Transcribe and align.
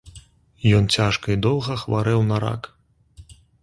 Ён 0.77 0.87
цяжка 0.97 1.25
і 1.35 1.39
доўга 1.49 1.79
хварэў 1.85 2.27
на 2.35 2.45
рак. 2.49 2.61